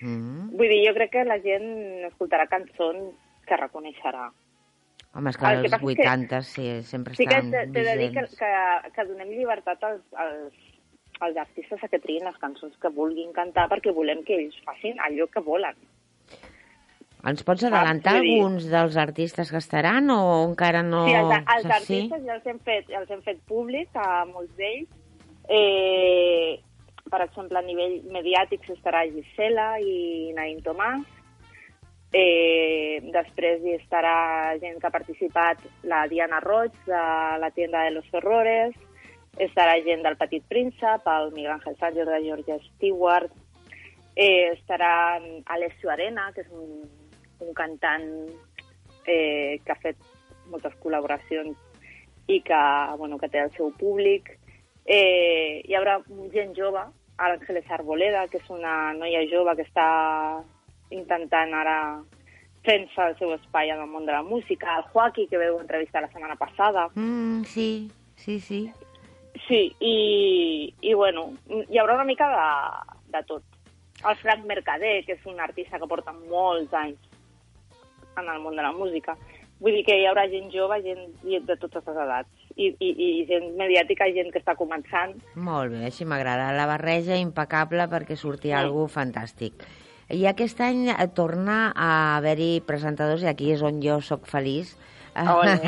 Mm. 0.00 0.54
Vull 0.56 0.72
dir, 0.72 0.86
jo 0.86 0.96
crec 0.96 1.12
que 1.18 1.28
la 1.28 1.36
gent 1.44 1.68
escoltarà 2.08 2.48
cançons 2.48 3.12
que 3.44 3.60
reconeixerà. 3.60 4.30
Home, 5.14 5.28
és 5.30 5.36
que 5.36 5.44
El 5.44 5.50
que 5.52 5.66
els 5.66 5.72
passa 5.74 5.76
és 5.76 5.96
que 5.96 6.02
80 6.08 6.42
sí, 6.42 6.66
sempre 6.88 7.14
Sí 7.14 7.26
que 7.26 7.34
estan 7.36 7.50
t'he 7.52 7.66
t'he 7.72 7.82
de 7.84 7.96
dir 8.00 8.10
que, 8.14 8.22
vigents. 8.22 8.36
que, 8.38 8.92
que 8.96 9.04
donem 9.10 9.28
llibertat 9.28 9.82
als, 9.84 10.02
als, 10.16 10.54
als 11.20 11.36
artistes 11.36 11.82
a 11.84 11.88
que 11.92 11.98
triïn 12.00 12.24
les 12.24 12.38
cançons 12.40 12.72
que 12.80 12.88
vulguin 12.88 13.32
cantar 13.36 13.68
perquè 13.68 13.92
volem 13.92 14.22
que 14.24 14.38
ells 14.40 14.56
facin 14.64 14.96
allò 15.04 15.26
que 15.28 15.40
volen. 15.44 15.76
Ens 17.28 17.44
pots 17.46 17.62
adelantar 17.68 18.16
dir- 18.20 18.32
alguns 18.40 18.64
dels 18.72 18.96
artistes 18.96 19.50
que 19.52 19.60
estaran 19.60 20.08
o 20.10 20.18
encara 20.48 20.82
no... 20.82 21.04
sí, 21.06 21.14
els, 21.14 21.36
els 21.54 21.62
Sí? 21.86 22.00
artistes 22.00 22.24
ja 22.26 22.34
els 22.34 22.46
hem 22.50 22.58
fet, 22.58 22.88
ja 22.90 22.98
els 23.04 23.10
hem 23.14 23.20
fet 23.22 23.38
públic 23.46 23.88
a 23.94 24.24
molts 24.26 24.56
d'ells. 24.56 24.88
Eh, 25.48 26.58
per 27.12 27.20
exemple, 27.26 27.58
a 27.58 27.62
nivell 27.62 28.00
mediàtic 28.10 28.64
estarà 28.72 29.04
Gisela 29.12 29.76
i 29.84 30.32
Naim 30.34 30.60
Tomàs. 30.64 31.04
Eh, 32.12 33.00
després 33.08 33.62
hi 33.64 33.78
estarà 33.78 34.52
gent 34.60 34.76
que 34.78 34.88
ha 34.88 34.92
participat, 34.92 35.62
la 35.88 36.02
Diana 36.10 36.40
Roig, 36.44 36.74
de 36.84 37.04
la 37.40 37.50
tienda 37.56 37.86
de 37.86 37.94
los 37.94 38.08
Horrores, 38.12 38.76
estarà 39.40 39.78
gent 39.80 40.04
del 40.04 40.18
Petit 40.20 40.44
Príncep, 40.44 41.08
el 41.08 41.32
Miguel 41.32 41.54
Ángel 41.54 41.76
Sánchez 41.80 42.06
de 42.06 42.20
Georgia 42.26 42.58
Stewart, 42.66 43.32
eh, 44.14 44.52
estarà 44.52 45.20
Alessio 45.46 45.90
Arena, 45.90 46.30
que 46.34 46.44
és 46.44 46.52
un, 46.52 46.84
un 47.40 47.54
cantant 47.56 48.04
eh, 49.06 49.58
que 49.64 49.72
ha 49.72 49.80
fet 49.80 49.96
moltes 50.52 50.76
col·laboracions 50.84 51.56
i 52.28 52.42
que, 52.44 52.62
bueno, 52.98 53.16
que 53.18 53.30
té 53.32 53.40
el 53.40 53.52
seu 53.56 53.72
públic. 53.80 54.34
Eh, 54.84 55.62
hi 55.64 55.78
haurà 55.78 56.02
gent 56.34 56.52
jove, 56.58 56.84
Àngeles 57.22 57.70
Arboleda, 57.70 58.26
que 58.28 58.40
és 58.40 58.50
una 58.50 58.92
noia 58.98 59.22
jove 59.30 59.56
que 59.56 59.64
està 59.64 59.88
intentant 60.92 61.54
ara 61.54 61.76
fent-se 62.62 63.02
el 63.08 63.16
seu 63.18 63.32
espai 63.34 63.70
en 63.74 63.80
el 63.82 63.88
món 63.90 64.06
de 64.06 64.12
la 64.14 64.22
música, 64.22 64.76
el 64.78 64.84
Joaquí, 64.92 65.26
que 65.26 65.38
veu 65.40 65.58
entrevistar 65.60 66.02
la 66.04 66.10
setmana 66.12 66.36
passada. 66.36 66.88
Mm, 66.94 67.42
sí, 67.44 67.90
sí, 68.16 68.38
sí. 68.40 68.70
Sí, 69.48 69.72
i, 69.80 70.74
i 70.84 70.92
bueno, 70.94 71.32
hi 71.48 71.78
haurà 71.80 71.94
una 71.96 72.04
mica 72.06 72.28
de, 72.30 73.16
de 73.18 73.22
tot. 73.26 73.42
el 74.08 74.16
Frank 74.18 74.44
Mercader, 74.46 75.04
que 75.06 75.12
és 75.14 75.26
un 75.30 75.38
artista 75.40 75.78
que 75.78 75.86
porta 75.86 76.12
molts 76.12 76.72
anys 76.74 76.98
en 78.18 78.28
el 78.28 78.40
món 78.42 78.56
de 78.56 78.62
la 78.64 78.72
música. 78.72 79.14
Vull 79.62 79.76
dir 79.76 79.84
que 79.86 79.94
hi 80.00 80.06
haurà 80.10 80.24
gent 80.30 80.48
jove, 80.50 80.80
gent, 80.82 81.04
de 81.22 81.56
totes 81.56 81.84
les 81.86 82.00
edats, 82.02 82.28
i, 82.56 82.72
i, 82.82 82.88
i 82.90 83.10
gent 83.28 83.52
mediàtica, 83.60 84.08
gent 84.10 84.32
que 84.34 84.40
està 84.42 84.56
començant. 84.58 85.14
Molt 85.38 85.70
bé, 85.70 85.84
així 85.86 86.04
m'agrada. 86.04 86.48
La 86.56 86.66
barreja 86.66 87.14
impecable 87.20 87.86
perquè 87.92 88.16
surti 88.18 88.50
Sí. 88.50 88.56
algú 88.58 88.88
fantàstic. 88.90 89.54
I 90.10 90.26
aquest 90.26 90.60
any 90.60 90.88
eh, 90.90 91.08
torna 91.14 91.72
a 91.74 92.16
haver-hi 92.18 92.60
presentadors, 92.66 93.22
i 93.22 93.30
aquí 93.30 93.52
és 93.54 93.62
on 93.62 93.80
jo 93.84 94.00
sóc 94.00 94.26
feliç, 94.26 94.74
Ole. 95.12 95.58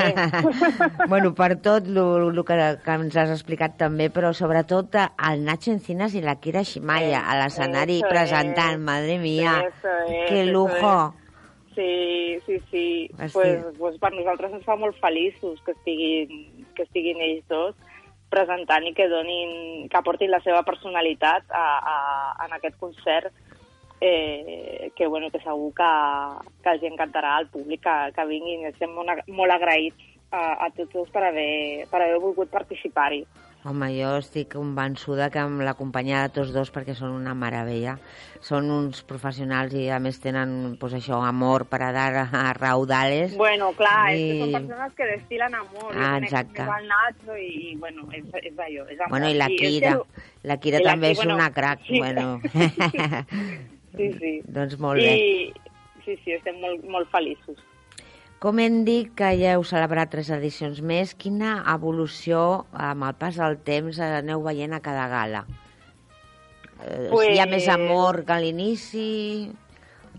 bueno, 1.10 1.34
per 1.36 1.58
tot 1.60 1.84
el 1.86 2.38
que, 2.48 2.56
que 2.80 2.94
ens 2.96 3.16
has 3.20 3.32
explicat 3.34 3.74
també, 3.76 4.08
però 4.08 4.32
sobretot 4.32 4.94
eh, 4.96 5.08
el 5.30 5.44
Nacho 5.44 5.70
Encinas 5.74 6.14
i 6.16 6.22
la 6.24 6.38
Kira 6.40 6.62
Shimaya 6.64 7.20
a 7.28 7.36
l'escenari 7.42 8.00
presentant, 8.08 8.78
es. 8.78 8.80
madre 8.80 9.18
mía, 9.18 9.58
es, 9.68 10.28
que 10.30 10.46
lujo. 10.46 11.14
Sí, 11.74 12.38
sí, 12.46 12.60
sí. 12.70 13.10
Estic- 13.18 13.32
Pues, 13.34 13.64
pues 13.78 13.98
per 13.98 14.12
nosaltres 14.14 14.52
ens 14.54 14.64
fa 14.64 14.76
molt 14.80 14.96
feliços 15.02 15.60
que 15.66 15.72
estiguin, 15.74 16.64
que 16.76 16.86
estiguin 16.86 17.20
ells 17.20 17.44
dos 17.50 17.74
presentant 18.30 18.86
i 18.88 18.94
que 18.94 19.06
donin, 19.10 19.88
que 19.90 19.98
aportin 19.98 20.30
la 20.32 20.40
seva 20.42 20.62
personalitat 20.66 21.44
a, 21.54 21.66
a, 21.78 21.96
en 22.46 22.54
aquest 22.56 22.78
concert 22.80 23.28
eh, 24.00 24.90
que, 24.96 25.06
bueno, 25.06 25.30
que 25.30 25.40
segur 25.40 25.72
que, 25.74 25.90
que 26.62 26.70
els 26.76 26.82
encantarà 26.90 27.36
al 27.36 27.48
públic 27.48 27.82
que, 27.82 27.96
que 28.16 28.26
vinguin. 28.26 28.66
Estem 28.72 28.90
molt, 28.94 29.24
molt 29.28 29.52
agraïts 29.54 30.10
a, 30.30 30.66
a 30.66 30.70
tots 30.76 30.92
dos 30.92 31.10
per 31.14 31.24
haver, 31.30 31.86
per 31.90 32.02
haver 32.02 32.20
volgut 32.20 32.50
participar-hi. 32.50 33.24
Home, 33.64 33.86
jo 33.96 34.10
estic 34.20 34.50
convençuda 34.52 35.30
que 35.32 35.38
amb 35.40 35.62
la 35.64 35.72
companyia 35.72 36.18
de 36.26 36.34
tots 36.34 36.50
dos, 36.52 36.68
perquè 36.68 36.92
són 36.92 37.14
una 37.16 37.32
meravella, 37.32 37.94
són 38.44 38.66
uns 38.68 39.00
professionals 39.08 39.72
i 39.72 39.86
a 39.88 39.96
més 40.04 40.18
tenen, 40.20 40.74
pues, 40.76 40.92
això, 40.98 41.22
amor 41.24 41.64
per 41.70 41.80
a 41.86 41.88
dar 41.96 42.26
a 42.28 42.42
raudales. 42.58 43.32
Bueno, 43.40 43.70
clar, 43.72 44.12
I- 44.12 44.18
és 44.20 44.34
que 44.34 44.40
són 44.42 44.52
persones 44.68 44.92
que 44.98 45.06
destilen 45.14 45.54
amor. 45.56 45.94
Ah, 45.96 46.18
Jo 46.18 46.24
exacte. 46.26 46.60
el 46.60 46.88
Nacho 46.92 47.38
i, 47.40 47.48
i 47.70 47.76
bueno, 47.80 48.04
és, 48.12 48.26
és 48.42 48.52
allò, 48.58 48.84
és 48.84 49.00
amor. 49.00 49.10
Bueno, 49.16 49.30
i 49.30 49.34
la 49.40 49.48
Kira, 49.48 49.94
que- 49.96 50.26
la 50.42 50.58
Kira 50.58 50.82
i 50.82 50.84
la 50.84 50.90
també 50.90 51.06
Ki- 51.06 51.12
és 51.12 51.22
bueno, 51.24 51.34
una 51.40 51.50
crac, 51.54 51.80
sí. 51.88 51.98
bueno. 52.04 52.40
Sí, 53.96 54.12
sí. 54.18 54.32
doncs 54.46 54.78
molt 54.82 55.00
bé. 55.00 55.14
I, 55.14 55.52
sí, 56.04 56.16
sí, 56.24 56.32
estem 56.36 56.60
molt, 56.62 56.84
molt 56.90 57.10
feliços. 57.12 57.58
Com 58.44 58.58
hem 58.60 58.82
dit 58.84 59.08
que 59.16 59.30
ja 59.40 59.54
heu 59.56 59.62
celebrat 59.64 60.10
tres 60.12 60.28
edicions 60.34 60.82
més, 60.84 61.14
quina 61.16 61.62
evolució 61.72 62.66
amb 62.72 63.06
el 63.08 63.14
pas 63.16 63.38
del 63.40 63.56
temps 63.64 64.00
aneu 64.04 64.42
veient 64.44 64.74
a 64.76 64.82
cada 64.84 65.06
gala? 65.08 65.44
Eh, 66.84 67.08
Pues- 67.10 67.30
Hi 67.32 67.38
ha 67.40 67.46
més 67.46 67.68
amor 67.68 68.24
que 68.24 68.32
a 68.34 68.40
l'inici? 68.40 69.50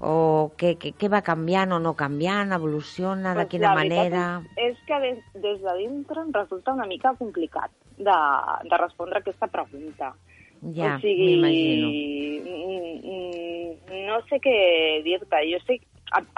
O 0.01 0.51
què, 0.57 0.73
què, 0.77 0.91
què 0.97 1.07
va 1.07 1.21
canviant 1.21 1.71
o 1.71 1.79
no 1.79 1.93
canviant? 1.95 2.51
Evoluciona? 2.51 3.29
de 3.35 3.45
Pues 3.45 3.51
quina 3.53 3.69
la 3.69 3.75
veritat 3.75 4.11
manera? 4.11 4.41
És, 4.57 4.73
és 4.73 4.81
que 4.87 4.99
des, 4.99 5.19
des 5.35 5.61
de 5.61 5.75
dintre 5.77 6.21
em 6.21 6.33
resulta 6.33 6.73
una 6.73 6.85
mica 6.85 7.13
complicat 7.15 7.71
de, 7.97 8.17
de 8.69 8.77
respondre 8.77 9.19
aquesta 9.19 9.47
pregunta. 9.47 10.13
Ja, 10.75 10.95
o 10.95 10.99
sigui, 11.03 11.35
m'imagino. 11.35 11.87
no 14.07 14.21
sé 14.29 14.39
què 14.41 14.55
dir-te. 15.05 15.41
Jo 15.51 15.59
sé, 15.67 15.79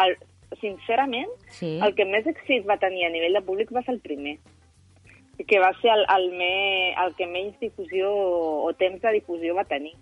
el, 0.04 0.18
sincerament, 0.62 1.30
Sí? 1.50 1.80
el 1.84 1.94
que 1.96 2.06
més 2.06 2.26
èxit 2.26 2.68
va 2.68 2.78
tenir 2.82 3.06
a 3.06 3.10
nivell 3.14 3.34
de 3.34 3.42
públic 3.42 3.72
va 3.76 3.84
ser 3.84 3.94
el 3.96 4.00
primer 4.02 4.38
que 5.46 5.60
va 5.60 5.72
ser 5.82 5.92
el, 5.94 6.06
el, 6.10 6.32
me, 6.34 6.94
el 6.98 7.14
que 7.16 7.28
menys 7.30 7.60
difusió 7.60 8.10
o 8.10 8.74
temps 8.74 9.02
de 9.04 9.12
difusió 9.20 9.54
va 9.54 9.66
tenir. 9.70 9.94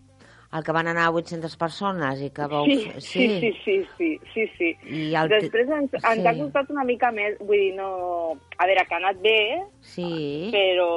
El 0.56 0.64
que 0.64 0.72
van 0.72 0.88
anar 0.88 1.08
a 1.10 1.12
800 1.12 1.56
persones 1.60 2.22
i 2.24 2.30
que 2.32 2.46
vau... 2.48 2.64
Sí, 2.70 2.78
sí, 3.04 3.26
sí, 3.42 3.52
sí, 3.66 3.76
sí, 3.98 4.10
sí, 4.34 4.46
sí. 4.58 4.70
I 4.88 5.08
el 5.20 5.32
Després 5.34 5.68
ens, 5.68 5.96
ens 6.00 6.22
sí. 6.22 6.28
ha 6.30 6.34
costat 6.38 6.70
una 6.72 6.86
mica 6.88 7.10
més, 7.12 7.36
vull 7.42 7.60
dir, 7.60 7.74
no... 7.76 7.90
A 8.56 8.68
veure, 8.70 8.86
que 8.88 8.96
ha 8.96 9.02
anat 9.02 9.20
bé, 9.26 9.40
Sí, 9.84 10.08
però, 10.54 10.88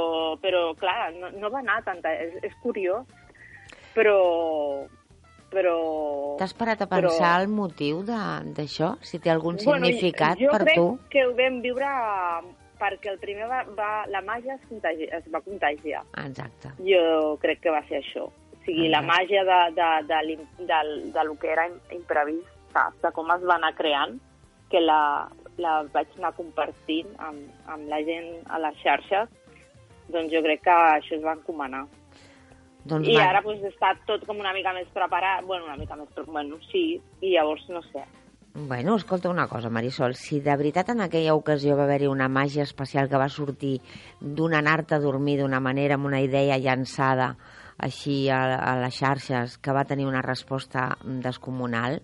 però 0.42 0.62
clar, 0.78 1.10
no, 1.16 1.32
no 1.40 1.50
va 1.50 1.64
anar 1.64 1.80
tanta... 1.88 2.12
És, 2.22 2.38
és 2.46 2.54
curiós, 2.62 3.02
però... 3.96 4.14
però... 5.50 5.74
T'has 6.38 6.54
parat 6.54 6.82
a 6.84 6.88
però- 6.90 7.08
pensar 7.10 7.34
el 7.42 7.48
motiu 7.50 8.02
de- 8.06 8.54
d'això? 8.56 8.94
Si 9.02 9.18
té 9.18 9.32
algun 9.34 9.58
significat 9.58 10.38
jo 10.38 10.52
per 10.54 10.62
crec 10.66 10.78
tu? 10.78 10.88
que 11.10 11.24
ho 11.26 11.34
vam 11.38 11.60
viure 11.64 11.88
perquè 12.78 13.10
el 13.10 13.18
primer 13.18 13.48
va, 13.50 13.64
va 13.74 14.04
la 14.06 14.20
màgia 14.22 14.54
es, 14.54 14.60
contagi, 14.70 15.08
es 15.10 15.24
va 15.34 15.40
contagiar. 15.42 16.04
Exacte. 16.22 16.70
Jo 16.86 17.34
crec 17.42 17.64
que 17.64 17.72
va 17.74 17.80
ser 17.88 17.98
això. 18.04 18.28
Sigui, 18.68 18.90
la 18.92 19.00
màgia 19.00 19.44
de, 19.48 19.58
de, 19.78 19.88
de, 20.10 20.16
l'im- 20.28 20.66
del, 20.68 20.90
de 21.14 21.22
lo 21.25 21.34
que 21.40 21.48
era 21.54 21.64
im- 21.70 21.80
imprevist, 21.96 22.48
saps? 22.75 22.98
De 23.00 23.10
com 23.16 23.30
es 23.32 23.44
va 23.48 23.56
anar 23.56 23.72
creant, 23.78 24.18
que 24.68 24.82
la, 24.84 25.25
la 25.56 25.78
vaig 25.94 26.10
anar 26.18 26.34
compartint 26.37 27.08
amb, 27.25 27.46
amb 27.72 27.88
la 27.88 28.02
gent 28.04 28.28
a 28.52 28.60
les 28.60 28.76
xarxes, 28.82 29.30
doncs 30.12 30.32
jo 30.32 30.42
crec 30.44 30.60
que 30.68 30.75
això 30.98 31.16
es 31.16 31.25
va 31.25 31.32
encomanar. 31.38 31.87
Doncs 32.88 33.08
I 33.08 33.16
va- 33.16 33.26
ara 33.30 33.40
pues, 33.42 33.64
està 33.64 33.94
tot 34.06 34.22
com 34.28 34.38
una 34.40 34.52
mica 34.52 34.72
més 34.76 34.88
preparat, 34.92 35.44
bueno, 35.48 35.64
una 35.64 35.76
mica 35.80 35.96
més, 35.96 36.08
bueno, 36.26 36.60
sí, 36.70 37.00
i 37.20 37.32
llavors 37.34 37.64
no 37.72 37.80
sé. 37.88 38.04
Bueno, 38.54 38.96
escolta 38.96 39.28
una 39.30 39.46
cosa, 39.48 39.70
Marisol, 39.70 40.14
si 40.16 40.40
de 40.40 40.54
veritat 40.56 40.88
en 40.90 41.00
aquella 41.04 41.34
ocasió 41.34 41.76
va 41.76 41.84
haver-hi 41.84 42.08
una 42.08 42.28
màgia 42.28 42.64
especial 42.64 43.08
que 43.08 43.16
va 43.20 43.28
sortir 43.28 43.78
d'un 44.20 44.54
anar-te 44.56 44.96
a 44.96 44.98
dormir 45.00 45.38
d'una 45.40 45.60
manera, 45.60 45.94
amb 45.96 46.06
una 46.08 46.20
idea 46.20 46.56
llançada 46.58 47.37
així 47.78 48.28
a, 48.30 48.40
a 48.58 48.73
les 48.82 48.97
xarxes, 48.99 49.58
que 49.62 49.75
va 49.75 49.87
tenir 49.87 50.06
una 50.06 50.23
resposta 50.23 50.90
descomunal, 51.04 52.00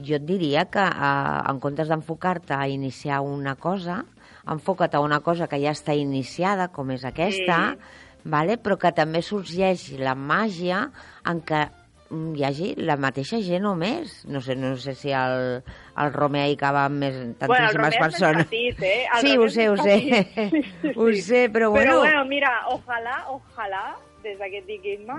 jo 0.00 0.16
et 0.16 0.24
diria 0.24 0.64
que 0.72 0.82
eh, 0.84 1.50
en 1.50 1.58
comptes 1.60 1.90
d'enfocar-te 1.90 2.54
a 2.56 2.68
iniciar 2.72 3.20
una 3.26 3.56
cosa, 3.56 4.04
enfoca't 4.50 4.94
a 4.96 5.02
una 5.04 5.20
cosa 5.20 5.48
que 5.50 5.60
ja 5.60 5.74
està 5.76 5.92
iniciada, 5.96 6.70
com 6.72 6.90
és 6.94 7.04
aquesta, 7.04 7.76
vale? 8.24 8.56
però 8.56 8.78
que 8.80 8.92
també 8.96 9.20
sorgeix 9.22 9.90
la 10.00 10.14
màgia 10.16 10.86
en 11.28 11.42
què 11.44 11.66
hi 12.10 12.42
hagi 12.42 12.72
la 12.82 12.96
mateixa 12.98 13.38
gent 13.44 13.68
o 13.70 13.76
més. 13.78 14.24
No 14.26 14.40
sé, 14.42 14.56
no 14.58 14.72
sé 14.82 14.96
si 14.98 15.12
el, 15.14 15.60
el 15.94 16.12
Romea 16.16 16.48
hi 16.50 16.56
cava 16.58 16.82
amb 16.88 17.04
més, 17.04 17.14
Bueno, 17.14 17.28
el 17.30 17.36
tantíssimes 17.38 17.76
és 17.76 17.82
més 17.84 17.98
persones. 18.02 18.48
petit, 18.50 18.82
eh? 18.82 19.04
El 19.14 19.20
sí, 19.20 19.34
Romea 19.36 19.44
ho 19.44 19.48
sé, 19.54 19.68
ho 19.68 19.76
sé. 19.78 19.98
petit. 20.00 20.34
Sí, 20.50 20.62
sí, 20.82 20.94
ho 20.96 21.06
sí. 21.12 21.22
sé, 21.22 21.42
però 21.54 21.70
bueno... 21.70 21.92
Però 21.92 21.98
bueno, 22.00 22.24
mira, 22.26 22.50
ojalà, 22.72 23.20
ojalà, 23.30 23.84
des 24.22 24.38
d'aquest 24.38 24.66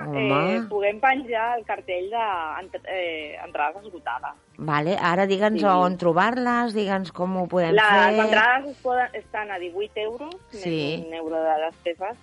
Home. 0.07 0.55
eh, 0.55 0.61
puguem 0.69 0.99
penjar 0.99 1.57
el 1.57 1.65
cartell 1.65 2.09
de 2.09 2.25
ent- 2.61 2.85
eh, 2.87 3.37
entrades 3.43 3.83
esgotades. 3.85 4.31
Vale, 4.57 4.97
ara 5.01 5.25
digue'ns 5.25 5.59
Sí. 5.59 5.65
on 5.65 5.97
trobar-les, 5.97 6.73
digue'ns 6.73 7.11
com 7.11 7.37
ho 7.37 7.47
podem 7.47 7.73
Les 7.73 7.83
fer. 7.83 8.19
entrades 8.19 8.69
es 8.71 8.77
poden, 8.81 9.07
estan 9.13 9.51
a 9.51 9.57
18 9.59 9.97
euros, 9.97 10.35
Sí. 10.51 10.97
més 10.99 11.07
un 11.07 11.13
euro 11.13 11.41
de 11.41 11.65
despeses, 11.65 12.17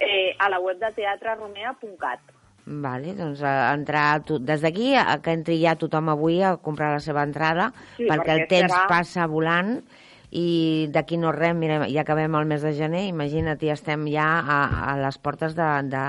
eh, 0.00 0.34
a 0.38 0.48
la 0.48 0.58
web 0.60 0.78
de 0.78 0.92
teatreromea.cat. 0.92 2.20
Vale, 2.70 3.14
doncs 3.14 3.40
a 3.42 3.72
entrar 3.72 4.22
tu, 4.24 4.38
des 4.38 4.60
d'aquí 4.60 4.94
a 4.94 5.22
que 5.22 5.32
entri 5.32 5.56
ja 5.62 5.74
tothom 5.76 6.10
avui 6.10 6.42
a 6.42 6.58
comprar 6.58 6.92
la 6.92 7.00
seva 7.00 7.22
entrada 7.24 7.72
Sí, 7.96 8.04
perquè 8.04 8.28
el 8.34 8.40
perquè 8.42 8.48
temps 8.48 8.72
serà- 8.74 8.86
passa 8.86 9.26
volant 9.26 9.80
i 10.30 10.88
d'aquí 10.92 11.16
no 11.16 11.32
res, 11.32 11.54
mira, 11.56 11.86
ja 11.88 12.02
acabem 12.02 12.34
el 12.36 12.44
mes 12.46 12.62
de 12.62 12.74
gener, 12.76 13.06
imagina't, 13.08 13.60
ja 13.64 13.72
estem 13.78 14.06
ja 14.12 14.26
a, 14.40 14.58
a 14.92 14.96
les 15.00 15.16
portes 15.18 15.54
de, 15.56 15.68
de, 15.88 16.02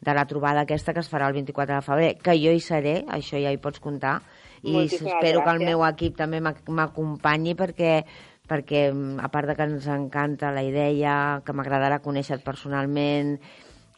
de 0.00 0.14
la 0.14 0.26
trobada 0.30 0.62
aquesta 0.62 0.94
que 0.94 1.00
es 1.02 1.10
farà 1.10 1.26
el 1.28 1.34
24 1.40 1.74
de 1.74 1.82
febrer, 1.82 2.12
que 2.22 2.36
jo 2.38 2.52
hi 2.54 2.60
seré, 2.62 3.00
això 3.08 3.40
ja 3.42 3.50
hi 3.50 3.58
pots 3.58 3.80
comptar, 3.82 4.20
i 4.62 4.72
Moltíssimes 4.72 5.12
espero 5.12 5.42
que 5.44 5.50
el 5.50 5.58
gràcies. 5.58 5.68
meu 5.68 5.82
equip 5.88 6.14
també 6.16 6.40
m'ac- 6.40 6.68
m'acompanyi 6.70 7.54
perquè 7.58 8.04
perquè 8.44 8.90
a 9.24 9.28
part 9.32 9.48
de 9.48 9.54
que 9.56 9.62
ens 9.64 9.86
encanta 9.88 10.50
la 10.52 10.62
idea, 10.62 11.40
que 11.44 11.52
m'agradarà 11.56 11.98
conèixer-te 12.04 12.44
personalment, 12.44 13.38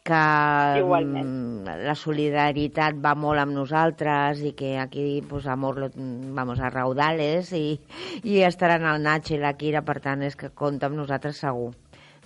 que 0.07 0.79
Igualment. 0.79 1.25
mm, 1.27 1.77
la 1.85 1.95
solidaritat 1.95 2.95
va 3.03 3.13
molt 3.19 3.39
amb 3.43 3.53
nosaltres 3.57 4.41
i 4.47 4.53
que 4.57 4.77
aquí 4.79 5.21
pues, 5.29 5.47
amor 5.51 5.77
lo, 5.83 5.89
vamos 5.95 6.59
a 6.63 6.69
raudales 6.71 7.51
i, 7.53 7.79
i 8.23 8.39
estaran 8.47 8.85
el 8.87 9.03
Nacho 9.03 9.35
i 9.35 9.41
la 9.43 9.53
Kira, 9.59 9.83
per 9.83 9.99
tant 10.01 10.23
és 10.23 10.35
que 10.39 10.49
compta 10.55 10.87
amb 10.87 10.95
nosaltres 11.03 11.37
segur. 11.43 11.73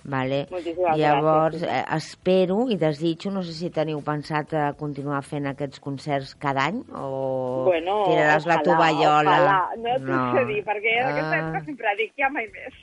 Vale? 0.02 0.48
Moltíssimes 0.50 0.96
Llavors, 0.98 1.60
gràcies, 1.62 1.76
eh, 1.78 1.96
espero 1.96 2.64
i 2.74 2.76
desitjo, 2.76 3.30
no 3.30 3.44
sé 3.46 3.52
si 3.54 3.68
teniu 3.70 4.00
pensat 4.02 4.50
eh, 4.58 4.62
continuar 4.74 5.20
fent 5.22 5.46
aquests 5.46 5.78
concerts 5.78 6.32
cada 6.42 6.64
any 6.72 6.80
o 6.90 7.62
Bueno, 7.68 8.00
tiraràs 8.08 8.48
la 8.50 8.56
ojalà, 8.56 8.64
tovallola. 8.66 9.36
Ojalà. 9.36 9.60
No 9.78 9.94
t'ho 10.02 10.24
sé 10.40 10.44
dir, 10.50 10.64
perquè 10.66 10.96
en 10.98 11.06
aquesta 11.12 11.36
Ah. 11.36 11.42
època 11.44 11.64
sempre 11.68 11.94
dic 12.00 12.12
ja 12.18 12.28
mai 12.34 12.48
més. 12.50 12.74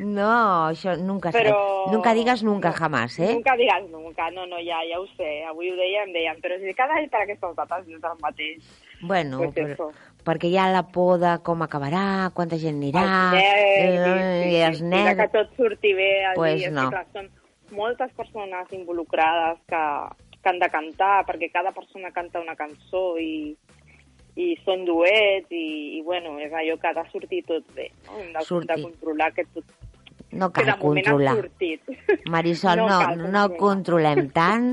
No, 0.00 0.70
això 0.70 0.96
nunca. 0.98 1.30
Però... 1.34 1.58
Nunca 1.92 2.14
digas 2.16 2.42
nunca 2.42 2.70
no, 2.72 2.78
jamás, 2.78 3.18
eh? 3.18 3.34
Nunca 3.34 3.56
digas 3.56 3.84
nunca, 3.90 4.30
no, 4.30 4.46
no, 4.46 4.58
ja, 4.64 4.80
ja 4.88 4.98
ho 5.00 5.06
sé. 5.18 5.44
Avui 5.48 5.70
ho 5.70 5.76
dèiem, 5.78 6.10
dèiem, 6.16 6.40
però 6.42 6.58
si 6.62 6.74
cada 6.74 6.98
any 6.98 7.10
per 7.12 7.22
aquestes 7.24 7.54
dates 7.58 7.86
és 7.92 8.02
el 8.02 8.18
mateix. 8.22 8.74
Bueno, 9.04 9.38
Pues 9.44 9.54
però, 9.54 9.90
perquè 10.24 10.48
hi 10.48 10.58
ha 10.58 10.70
la 10.72 10.84
por 10.94 11.18
de 11.20 11.36
com 11.44 11.62
acabarà, 11.62 12.30
quanta 12.34 12.58
gent 12.60 12.80
anirà, 12.80 13.06
els 13.36 13.42
eh, 13.42 14.50
i 14.50 14.60
els 14.64 14.80
sí, 14.80 14.84
sí, 14.84 14.88
de 14.88 14.90
nervis... 14.90 15.20
que 15.20 15.30
tot 15.36 15.56
surti 15.58 15.94
bé. 15.94 16.10
Pues 16.38 16.66
no. 16.72 16.88
que, 16.88 16.96
clar, 16.96 17.06
són 17.12 17.30
moltes 17.74 18.12
persones 18.16 18.72
involucrades 18.72 19.60
que, 19.68 19.84
que 20.40 20.52
han 20.52 20.60
de 20.62 20.70
cantar, 20.72 21.24
perquè 21.28 21.50
cada 21.52 21.74
persona 21.76 22.12
canta 22.16 22.42
una 22.42 22.56
cançó 22.56 23.14
i, 23.20 23.54
i 24.36 24.50
són 24.64 24.84
duets 24.88 25.50
i, 25.50 25.98
i 25.98 26.02
bueno, 26.02 26.36
és 26.42 26.52
allò 26.52 26.76
que 26.80 26.90
ha 26.90 26.96
de 26.96 27.04
sortir 27.12 27.42
tot 27.48 27.66
bé, 27.76 27.90
no? 28.06 28.18
Hem 28.20 28.32
de, 28.34 28.60
de 28.70 28.78
controlar 28.82 29.32
que 29.36 29.46
tot... 29.54 29.74
No 30.34 30.50
cal 30.52 30.74
controlar. 30.82 31.38
Marisol, 32.34 32.82
no, 32.82 32.88
No 32.88 32.98
cal 33.00 33.16
no 33.18 33.48
controlar. 33.56 33.58
controlem 33.58 34.28
tant, 34.36 34.68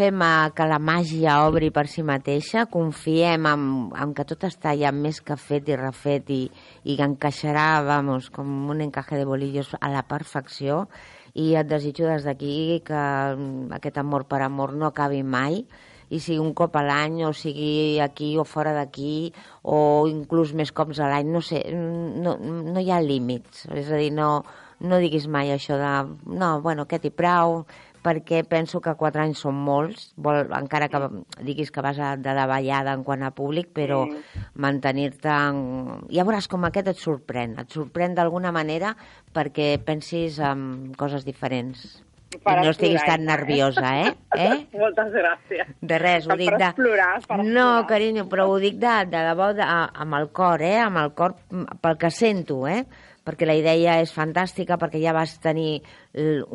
fem 0.00 0.22
que 0.56 0.66
la 0.70 0.78
màgia 0.80 1.40
obri 1.44 1.68
per 1.74 1.86
si 1.90 2.02
mateixa, 2.06 2.64
confiem 2.70 3.46
en, 3.50 3.64
en 3.92 4.14
que 4.16 4.24
tot 4.24 4.46
està 4.48 4.72
ja 4.78 4.92
més 4.94 5.20
que 5.20 5.36
fet 5.36 5.68
i 5.68 5.76
refet 5.76 6.30
i, 6.30 6.42
i 6.88 6.96
encaixarà, 7.02 7.82
vamos, 7.84 8.30
com 8.30 8.70
un 8.70 8.80
encaje 8.86 9.18
de 9.18 9.26
bolillos 9.28 9.74
a 9.80 9.90
la 9.92 10.06
perfecció 10.08 10.86
i 11.34 11.52
et 11.58 11.68
desitjo 11.68 12.08
des 12.08 12.24
d'aquí 12.26 12.80
que 12.86 12.96
mm, 13.36 13.70
aquest 13.76 13.98
amor 14.00 14.24
per 14.30 14.40
amor 14.46 14.72
no 14.74 14.88
acabi 14.88 15.22
mai 15.22 15.64
i 16.10 16.18
sigui 16.18 16.40
un 16.42 16.54
cop 16.58 16.74
a 16.74 16.82
l'any, 16.82 17.20
o 17.26 17.30
sigui 17.36 18.00
aquí 18.02 18.32
o 18.38 18.42
fora 18.44 18.72
d'aquí, 18.74 19.30
o 19.62 20.08
inclús 20.10 20.54
més 20.58 20.72
cops 20.74 20.98
a 20.98 21.06
l'any, 21.06 21.28
no 21.30 21.38
sé, 21.38 21.60
no, 21.70 22.34
no 22.40 22.82
hi 22.82 22.90
ha 22.90 22.98
límits. 22.98 23.68
És 23.70 23.92
a 23.94 24.00
dir, 24.00 24.10
no, 24.16 24.42
no 24.80 24.98
diguis 24.98 25.26
mai 25.28 25.50
això 25.52 25.76
de... 25.80 25.92
No, 26.32 26.60
bueno, 26.64 26.82
aquest 26.88 27.04
i 27.08 27.10
prou, 27.12 27.64
perquè 28.00 28.40
penso 28.48 28.80
que 28.80 28.94
quatre 28.96 29.20
anys 29.20 29.42
són 29.44 29.58
molts, 29.60 30.06
vol, 30.16 30.46
encara 30.56 30.88
que 30.88 31.00
diguis 31.44 31.68
que 31.70 31.82
vas 31.84 31.98
a, 32.00 32.14
de 32.16 32.32
la 32.32 32.46
ballada 32.48 32.94
en 32.96 33.02
quant 33.04 33.22
a 33.22 33.30
públic, 33.36 33.68
però 33.76 34.06
Mm. 34.08 34.44
mantenir-te... 34.64 35.28
En... 35.28 36.06
Ja 36.12 36.24
veuràs 36.24 36.48
com 36.48 36.64
aquest 36.64 36.88
et 36.94 37.00
sorprèn, 37.00 37.58
et 37.60 37.70
sorprèn 37.76 38.14
d'alguna 38.16 38.52
manera 38.56 38.94
perquè 39.36 39.74
pensis 39.84 40.38
en 40.40 40.94
coses 40.96 41.26
diferents. 41.28 42.00
Per 42.30 42.52
I 42.60 42.62
no 42.62 42.70
estiguis 42.70 43.02
tan 43.04 43.24
eh? 43.24 43.26
nerviosa, 43.26 43.88
eh? 44.06 44.10
eh? 44.38 44.56
Moltes 44.78 45.08
gràcies. 45.12 45.72
De 45.82 45.98
res, 45.98 46.28
ho 46.30 46.36
dic 46.38 46.52
de... 46.54 46.68
explorar, 46.68 47.16
per 47.26 47.38
No, 47.40 47.44
explorar. 47.44 47.86
carinyo, 47.90 48.28
però 48.30 48.46
ho 48.48 48.58
dic 48.62 48.76
de, 48.78 48.92
de 49.10 49.22
debò 49.28 49.50
de, 49.58 49.66
amb 49.66 50.14
el 50.20 50.28
cor, 50.30 50.62
eh? 50.62 50.76
Amb 50.78 51.02
el 51.02 51.10
cor, 51.18 51.34
pel 51.82 51.98
que 51.98 52.10
sento, 52.14 52.62
eh? 52.70 52.84
Perquè 53.26 53.46
la 53.46 53.56
idea 53.58 53.98
és 54.00 54.12
fantàstica, 54.16 54.78
perquè 54.80 55.00
ja 55.02 55.12
vas 55.12 55.36
tenir 55.42 55.82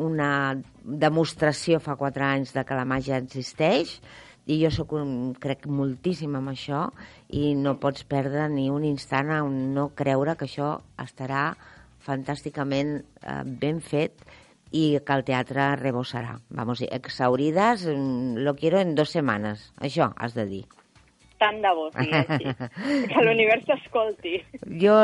una 0.02 0.30
demostració 0.82 1.78
fa 1.80 1.94
quatre 1.96 2.26
anys 2.26 2.54
de 2.56 2.64
que 2.66 2.78
la 2.78 2.88
màgia 2.88 3.20
existeix, 3.22 4.00
i 4.46 4.60
jo 4.62 4.70
sóc 4.70 4.94
un, 4.94 5.34
crec 5.42 5.66
moltíssim 5.66 6.34
en 6.38 6.50
això, 6.52 6.86
i 7.34 7.54
no 7.58 7.76
pots 7.82 8.06
perdre 8.06 8.46
ni 8.52 8.68
un 8.70 8.86
instant 8.86 9.32
en 9.34 9.56
no 9.74 9.88
creure 9.98 10.36
que 10.38 10.46
això 10.46 10.76
estarà 11.02 11.48
fantàsticament 12.06 12.96
eh, 13.00 13.42
ben 13.44 13.82
fet 13.82 14.22
i 14.70 14.98
que 15.02 15.18
el 15.18 15.24
teatre 15.26 15.68
rebosarà. 15.80 16.38
Vamos, 16.50 16.82
exaurides, 16.86 17.86
mm, 17.90 18.42
lo 18.46 18.54
quiero 18.54 18.80
en 18.80 18.94
dos 18.94 19.10
setmanes. 19.10 19.72
Això 19.78 20.12
has 20.16 20.34
de 20.34 20.46
dir. 20.46 20.66
Tant 21.36 21.58
de 21.60 21.72
bo, 21.76 21.90
sí, 21.92 22.06
així. 22.16 22.52
Que 23.10 23.22
l'univers 23.24 23.66
t'escolti. 23.68 24.38
Jo 24.80 24.96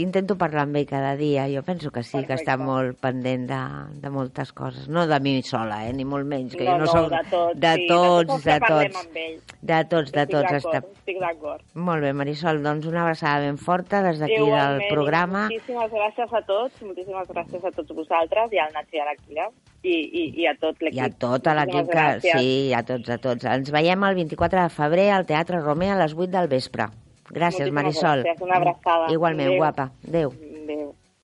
intento 0.00 0.36
parlar 0.40 0.66
amb 0.66 0.76
ell 0.80 0.88
cada 0.88 1.14
dia. 1.16 1.46
Jo 1.52 1.62
penso 1.64 1.92
que 1.94 2.02
sí, 2.04 2.20
que 2.26 2.36
està 2.36 2.56
Perfecte. 2.56 2.68
molt 2.68 2.98
pendent 3.00 3.46
de, 3.48 3.60
de 4.02 4.12
moltes 4.12 4.52
coses. 4.52 4.88
No 4.92 5.06
de 5.08 5.20
mi 5.24 5.38
sola, 5.42 5.80
eh? 5.88 5.94
ni 5.96 6.04
molt 6.08 6.28
menys, 6.28 6.56
que 6.56 6.66
no, 6.66 6.76
jo 6.76 6.78
no, 6.78 6.84
no, 6.84 6.92
soc... 6.92 7.10
de 7.14 7.22
tots, 7.32 7.60
de 7.64 7.74
sí, 7.74 7.86
tots, 7.88 8.44
de 8.44 8.58
tots 8.66 8.78
de 8.78 8.88
tots. 8.88 9.56
De 9.60 9.84
tots, 9.84 10.12
de 10.12 10.22
Estic 10.22 10.34
tots. 10.34 10.50
d'acord, 10.50 10.58
Està... 10.58 10.82
Estic 10.98 11.22
d'acord. 11.22 11.64
Molt 11.88 12.04
bé, 12.04 12.12
Marisol, 12.20 12.62
doncs 12.64 12.88
una 12.90 13.02
abraçada 13.06 13.46
ben 13.46 13.58
forta 13.60 14.02
des 14.06 14.20
d'aquí 14.22 14.42
del 14.44 14.84
programa. 14.90 15.48
Moltíssimes 15.48 15.90
gràcies 15.94 16.36
a 16.36 16.44
tots, 16.48 16.84
moltíssimes 16.84 17.32
gràcies 17.32 17.64
a 17.64 17.74
tots 17.74 17.96
vosaltres 18.02 18.54
i 18.54 18.62
al 18.62 18.72
Nacho 18.76 18.98
i 18.98 19.02
a 19.02 19.08
la 19.08 19.16
Kira 19.18 19.48
i, 19.82 19.94
i, 19.94 20.24
i 20.42 20.46
a 20.50 20.54
tot 20.58 20.80
l'equip. 20.82 20.98
I 20.98 21.04
a 21.04 21.10
tot 21.10 21.46
l'equip 21.46 21.92
que... 21.92 22.06
Sí, 22.24 22.72
a 22.74 22.82
tots, 22.86 23.10
a 23.10 23.18
tots. 23.22 23.44
Ens 23.44 23.70
veiem 23.74 24.02
el 24.08 24.18
24 24.18 24.64
de 24.64 24.74
febrer 24.74 25.10
al 25.14 25.26
Teatre 25.28 25.60
Romer 25.62 25.92
a 25.94 26.00
les 26.02 26.16
8 26.16 26.32
del 26.34 26.48
vespre. 26.50 26.88
Gràcies, 27.28 27.68
Moltíssimes 27.68 27.76
Marisol. 27.76 28.22
gràcies. 28.24 28.42
Una 28.42 28.56
abraçada. 28.56 29.12
Igualment, 29.12 29.50
Adéu. 29.50 29.58
guapa. 29.60 29.90
Adéu. 30.08 30.32